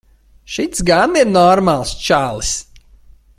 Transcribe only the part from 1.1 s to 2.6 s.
ir normāls čalis.